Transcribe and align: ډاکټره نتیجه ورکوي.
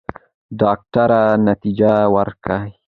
ډاکټره 0.59 1.21
نتیجه 1.47 1.91
ورکوي. 2.15 2.71